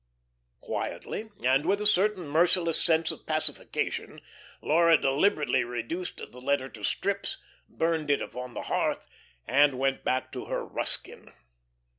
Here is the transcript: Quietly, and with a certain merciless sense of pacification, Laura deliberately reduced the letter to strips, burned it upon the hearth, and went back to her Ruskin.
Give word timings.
Quietly, 0.61 1.29
and 1.43 1.63
with 1.63 1.79
a 1.79 1.85
certain 1.85 2.27
merciless 2.27 2.81
sense 2.81 3.11
of 3.11 3.27
pacification, 3.27 4.19
Laura 4.59 4.97
deliberately 4.99 5.63
reduced 5.63 6.17
the 6.17 6.41
letter 6.41 6.69
to 6.69 6.83
strips, 6.83 7.37
burned 7.69 8.09
it 8.09 8.19
upon 8.19 8.55
the 8.55 8.63
hearth, 8.63 9.05
and 9.45 9.77
went 9.77 10.03
back 10.03 10.31
to 10.31 10.45
her 10.45 10.65
Ruskin. 10.65 11.31